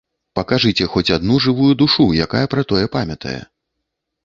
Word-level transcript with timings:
Пакажыце 0.37 0.87
хоць 0.93 1.13
адну 1.17 1.35
жывую 1.45 1.69
душу, 1.83 2.07
якая 2.27 2.43
пра 2.55 2.67
тое 2.73 2.83
памятае! 2.99 3.39